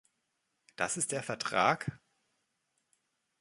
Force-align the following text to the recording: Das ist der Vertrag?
Das 0.77 0.97
ist 0.97 1.11
der 1.11 1.21
Vertrag? 1.21 2.01